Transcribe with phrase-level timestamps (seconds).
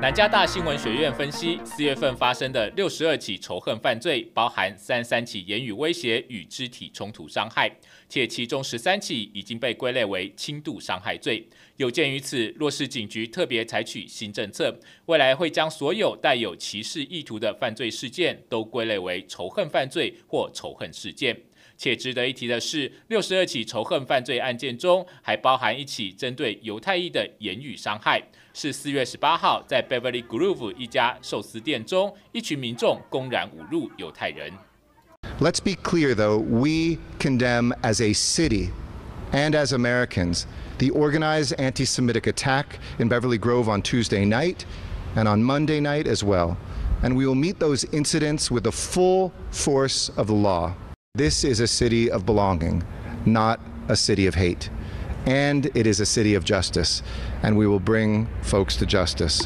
[0.00, 7.68] 南加大新闻学院分析，四月份发生的六十二起仇恨犯罪，包含三三起言语威胁与肢体冲突伤害，
[8.08, 11.44] 且其中十三起已经被归类为轻度伤害罪。
[11.78, 14.72] 有鉴于此，若是警局特别采取新政策，
[15.06, 21.36] 未来会将所有带有歧视意图的犯罪事件都归类为仇恨犯罪或仇恨事件。
[21.77, 28.21] 且值得一提的是，六十二起仇恨犯罪案件中，还包含一起针对犹太裔的言语伤害，
[28.53, 34.51] 是四月十八号在 Beverly Groove 一家寿司店中，一群民众公然侮辱犹太人。
[35.39, 38.69] Let's be clear, though, we condemn as a city
[39.31, 40.43] and as Americans
[40.77, 44.65] the organized anti-Semitic attack in Beverly Grove on Tuesday night
[45.15, 46.57] and on Monday night as well.
[47.01, 50.73] And we will meet those incidents with the full force of the law.
[51.18, 52.84] This is a city of belonging,
[53.26, 54.70] not a city of hate.
[55.26, 57.02] And it is a city of justice,
[57.42, 59.44] and we will bring folks to justice.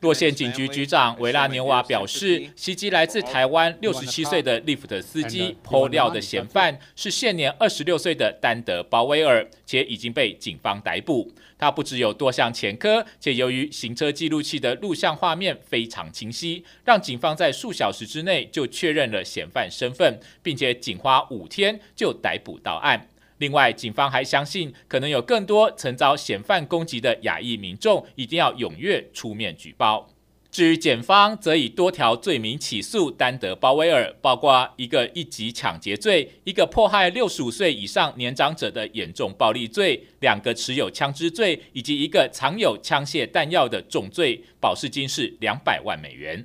[0.00, 11.32] 洛县警局局长维拉纽瓦表示，袭击来自台湾六十七岁的 Lyft 司机泼料的嫌犯是现年二十六岁的丹德鲍威尔，且已经被警方逮捕。
[11.58, 23.09] 他不只有多项前科，且由于行车记录器的录像画面非常清晰，让警方在数小时之内就确认了嫌犯身份，并且仅花五天就逮捕到案。
[23.40, 30.10] 另外，警方还相信，可能有更多曾遭嫌犯攻击的亚裔民众，一定要踊跃出面举报。
[30.50, 46.44] 至于检方，则以多条罪名起诉丹德鲍威尔，包括一个一级抢劫罪、一个迫害六十五岁以上年长者的严重暴力罪、两个持有枪支罪，以及一个藏有枪械弹药的重罪，保释金是两百万美元。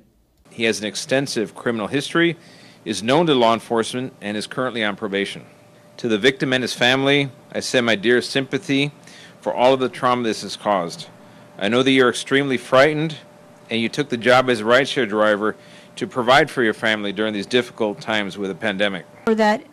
[0.56, 2.36] He has an extensive criminal history,
[2.86, 5.40] is known to law enforcement, and is currently on probation.
[5.98, 8.92] To the victim and his family, I send my dearest sympathy
[9.40, 11.08] for all of the trauma this has caused.
[11.58, 13.16] I know that you're extremely frightened,
[13.70, 15.56] and you took the job as a rideshare driver
[15.96, 19.06] to provide for your family during these difficult times with a pandemic.
[19.24, 19.64] For that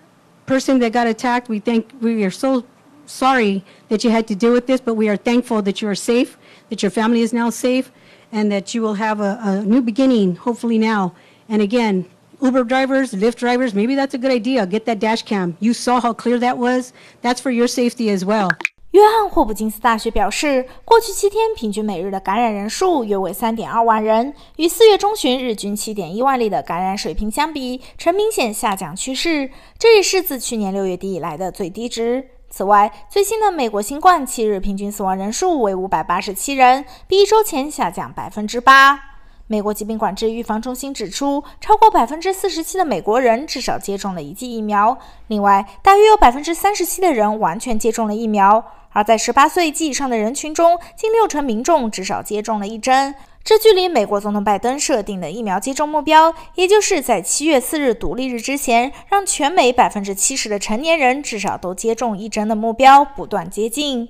[0.46, 2.66] person that got attacked, we think we are so
[3.06, 5.96] sorry that you had to deal with this, but we are thankful that you are
[5.96, 6.38] safe,
[6.70, 7.92] that your family is now safe,
[8.32, 11.14] and that you will have a, a new beginning, hopefully now.
[11.50, 12.10] And again,
[12.44, 14.66] Uber drivers, Lyft drivers, maybe that's a good idea.
[14.66, 15.56] Get that dash cam.
[15.60, 16.92] You saw how clear that was.
[17.22, 18.50] That's for your safety as well.
[18.92, 29.50] 约翰霍普金斯大学表示，过去七天平均每日的感染人数约为三点二万人，与四月中旬日均七点一万例的感染水平相比，呈明显下降趋势。
[29.80, 32.28] 这也是自去年六月底以来的最低值。
[32.50, 39.13] 此外，最新的美国新冠七日平均死亡人数为五百八十七人，比一周前下降百分之八。
[39.48, 44.98] 美国疾病管制预防中心指出，超过百分之四十七的美国人至少接种了一剂疫苗。
[45.28, 48.64] 另外，大约有百分之三十七的人完全接种了疫苗。
[48.94, 53.14] 而在十八岁及以上的人群中，近六成民众至少接种了一针。
[53.44, 64.08] 这距离美国总统拜登设定的疫苗接种目标，也就是在七月四日独立日之前，让全美百分之七十的成年人至少都接种一针的目标，不断接近。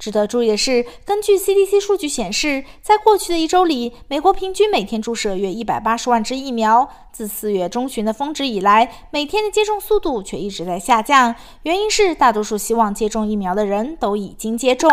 [0.00, 6.88] 值得注意的是，根据 CDC 数据显示，在过去的一周里，美国平均每天注射约一百八十万支疫苗。
[7.12, 11.34] 自四月中旬的峰值以来，每天的接种速度却一直在下降。
[11.64, 14.90] 原因是大多数希望接种疫苗的人都已经接种。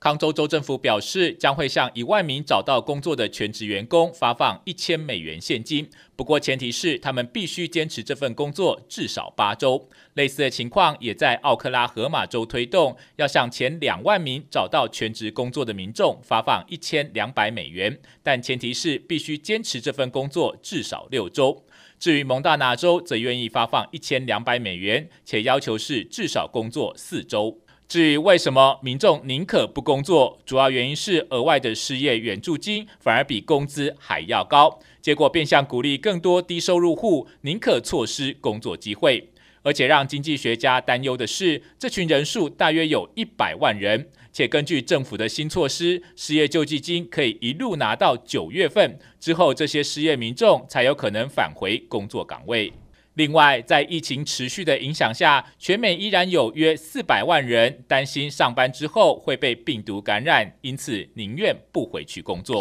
[0.00, 9.90] 康州州政府表示，将会向一万名找到工作的全职员工发放一千美元现金，不过前提是他们必须坚持这份工作至少八周。
[10.14, 21.66] 类似的情况也在奥克拉荷马州推动，要向前两万名找到全职工作的民众发放一千两百美元，但前提是必须坚持这份工作至少六周。
[21.98, 27.60] 至于蒙大拿州，则愿意发放一千两百美元，且要求是至少工作四周。
[27.90, 39.28] 至于为什么民众宁可不工作，主要原因是额外的失业援助金反而比工资还要高，结果变相鼓励更多低收入户宁可错失工作机会。
[39.62, 52.72] 而且让经济学家担忧的是，这群人数大约有一百万人，且根据政府的新措施，失业救济金可以一路拿到九月份之后，这些失业民众才有可能返回工作岗位。
[53.14, 62.60] 另外，在疫情持续的影响下，全美依然有约四百万人担心上班之后会被病毒感染，因此宁愿不回去工作。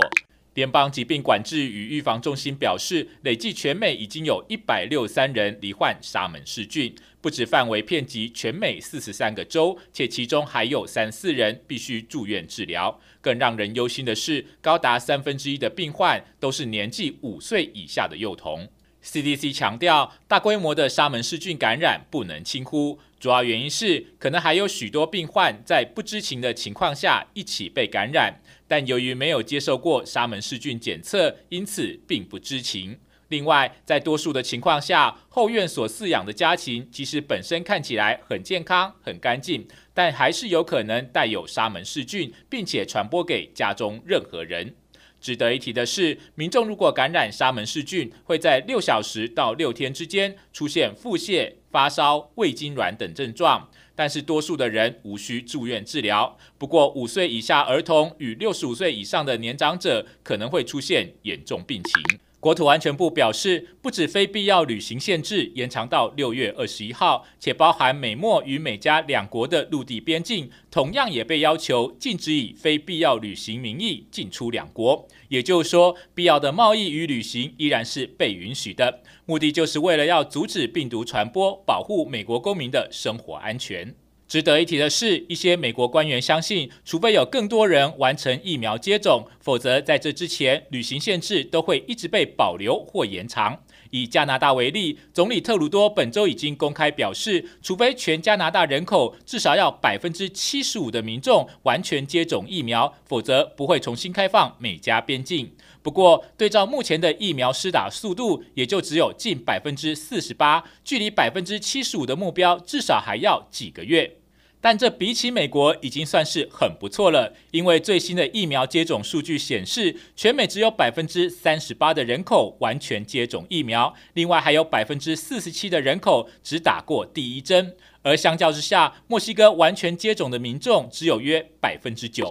[0.55, 12.99] 联邦疾病管制与预防中心表示，累计全美已经有一百六十三人罹患沙门氏菌，不止范围遍及全美四十三个州，且其中还有三四人必须住院治疗。
[13.21, 18.67] 更让人忧心的是，高达三分之一的病患都是年纪五岁以下的幼童。
[19.03, 32.99] CDC 强调，大规模的沙门氏菌感染不能轻忽，主要原因是可能还有许多病患在不知情的情况下一起被感染，但由于没有接受过沙门氏菌检测，因此并不知情。
[33.29, 44.75] 另外，在多数的情况下，后院所饲养的家禽即使本身看起来很健康、很干净，但还是有可能带有沙门氏菌，并且传播给家中任何人。
[45.19, 56.37] 值得一提的是，民众如果感染沙门氏菌，会在六小时到六天之间出现腹泻、发烧、胃痉挛等症状，但是多数的人无需住院治疗。
[56.57, 62.19] 不过，五岁以下儿童与六十五岁以上的年长者可能会出现严重病情。
[62.41, 75.05] 国土安全部表示，不止非必要旅行限制延长到六月二十一号，且包含美墨与美加两国的陆地边境，同样也被要求禁止以非必要旅行名义进出两国。
[75.27, 83.93] 也就是说，必要的贸易与旅行依然是被允许的，目的就是为了要阻止病毒传播，保护美国公民的生活安全。
[84.29, 93.63] 值得一提的是，一些美国官员相信，除非有更多人完成疫苗接种，否则在这之前，旅行限制都会一直被保留或延长。
[93.89, 105.51] 以加拿大为例，总理特鲁多本周已经公开表示，除非全加拿大人口至少要百分之七十五的民众完全接种疫苗，否则不会重新开放美加边境。
[105.81, 114.18] 不过，对照目前的疫苗施打速度，也就只有近百分之四十八，距离百分之七十五的目标至少还要几个月。
[114.61, 132.27] 但这比起美国已经算是很不错了，因为最新的疫苗接种数据显示，全美只有百分之三十八的人口完全接种疫苗，另外还有百分之四十七的人口只打过第一针，而相较之下，墨西哥完全接种的民众只有约百分之九。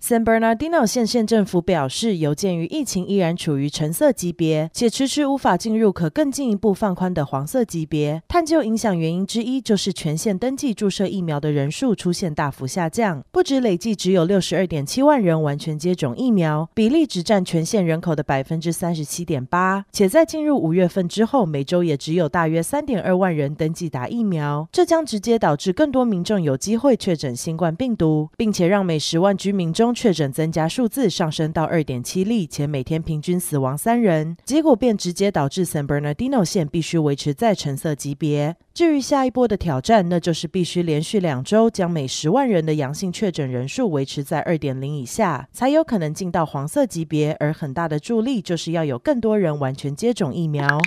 [0.00, 38.56] San Bernardino 县县政府表示，有鉴于疫情依然处于橙色级别，且迟迟无法进入可更进一步放宽的黄色级别，探究影响原因之一就是全县登记注射疫苗的人数出现大幅下降，不止累计只有六十二点七万人完全接种疫苗，比例只占全县人口的百分之三十七点八，且在进入五月份之后，每周也只有大约三点二万人登记打疫苗，这将直接导致更多民众有机会确诊新冠病毒，并且让每十万居民中确诊增加数字上升到二点七例，且每天平均死亡三人，结果便直接导致 San Bernardino 县必须维持在橙色级别。
[38.74, 47.36] 至于下一波的挑战，那就是必须连续两周将每十万人的阳性确诊人数维持在二点零以下，才有可能进到黄色级别。
[47.40, 50.80] 而很大的助力就是要有更多人完全接种疫苗。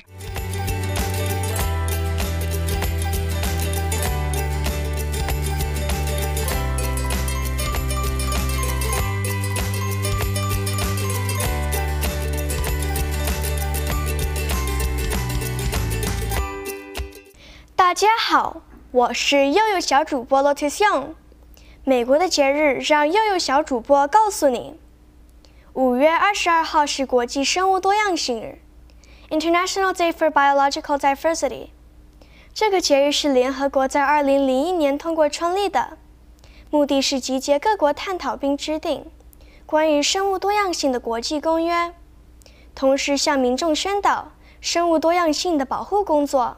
[17.91, 18.61] 大家好，
[18.91, 21.07] 我是悠悠小主播 Lotus Young。
[21.83, 24.79] 美国的节日让悠悠小主播告诉你：
[25.73, 28.59] 五月二十二号是国际生物多样性日
[29.29, 31.67] （International Day for Biological Diversity）。
[32.53, 35.97] 这个节日是联合国在二零零一年通过创立的，
[36.69, 39.05] 目的是集结各国探讨并制定
[39.65, 41.93] 关于生物多样性的国际公约，
[42.73, 46.55] 同时向民众宣导生物多样性的保护工作。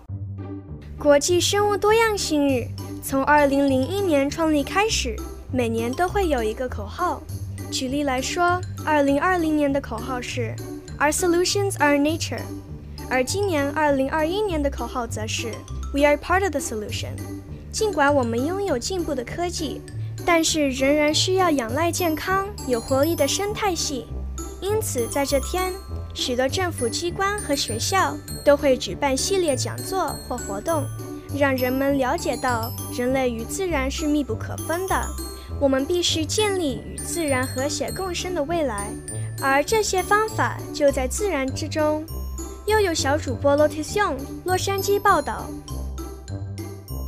[0.98, 2.68] 国际生物多样性日
[3.04, 5.16] 从2001年创立开始，
[5.51, 7.22] 每年都会有一个口号。
[7.69, 10.56] 举例来说，2020年的口号是
[11.00, 12.39] “Our solutions are nature”，
[13.10, 15.51] 而今年2021年的口号则是
[15.94, 17.15] “We are part of the solution”。
[17.72, 19.82] 尽管我们拥有进步的科技，
[20.25, 24.06] 但是仍然需要仰赖健康、有活力的生态系。
[24.62, 25.74] 因此，在这天，
[26.13, 28.15] 许多政府机关和学校
[28.46, 30.86] 都会举办系列讲座或活动，
[31.38, 34.96] 让人们了解到人类与自然是密不可分的。
[35.60, 38.91] 我们必须建立与自然和谐共生的未来，
[39.41, 42.05] 而这些方法就在自然之中。
[42.65, 45.50] 又有小主播 Lotus Young，洛杉矶报道。